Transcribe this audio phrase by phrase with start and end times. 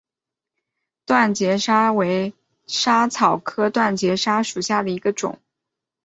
[1.05, 2.33] 断节莎为
[2.65, 5.39] 莎草科断节莎属下的一个种。